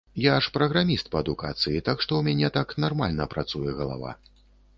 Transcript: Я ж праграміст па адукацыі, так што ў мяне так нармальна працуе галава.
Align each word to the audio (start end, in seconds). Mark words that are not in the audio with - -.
Я 0.25 0.35
ж 0.43 0.51
праграміст 0.55 1.11
па 1.15 1.21
адукацыі, 1.25 1.81
так 1.89 2.01
што 2.07 2.11
ў 2.17 2.21
мяне 2.29 2.49
так 2.57 2.75
нармальна 2.87 3.29
працуе 3.37 3.71
галава. 3.83 4.11